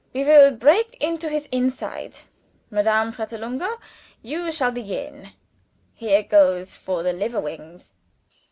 we 0.15 0.23
will 0.23 0.49
break 0.49 0.97
into 0.99 1.29
his 1.29 1.47
inside. 1.51 2.15
Madame 2.71 3.13
Pratolungo, 3.13 3.79
you 4.23 4.51
shall 4.51 4.71
begin. 4.71 5.33
Here 5.93 6.23
goes 6.23 6.75
for 6.75 7.03
the 7.03 7.13
liver 7.13 7.39
wings!" 7.39 7.93